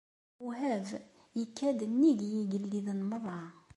Muhab, 0.43 0.87
ikka-d 1.41 1.79
nnig 1.91 2.19
n 2.25 2.31
yigelliden 2.33 2.99
merra. 3.09 3.39